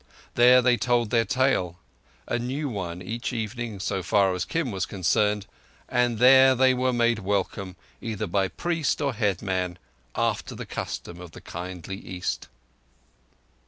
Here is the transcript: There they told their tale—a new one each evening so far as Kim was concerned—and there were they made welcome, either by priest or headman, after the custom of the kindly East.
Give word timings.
There 0.33 0.63
they 0.63 0.77
told 0.77 1.11
their 1.11 1.25
tale—a 1.25 2.39
new 2.39 2.69
one 2.69 3.03
each 3.03 3.31
evening 3.33 3.79
so 3.79 4.01
far 4.01 4.33
as 4.33 4.45
Kim 4.45 4.71
was 4.71 4.87
concerned—and 4.87 6.17
there 6.17 6.55
were 6.55 6.55
they 6.55 6.73
made 6.73 7.19
welcome, 7.19 7.75
either 8.01 8.25
by 8.25 8.47
priest 8.47 8.99
or 8.99 9.13
headman, 9.13 9.77
after 10.15 10.55
the 10.55 10.65
custom 10.65 11.21
of 11.21 11.33
the 11.33 11.41
kindly 11.41 11.97
East. 11.97 12.47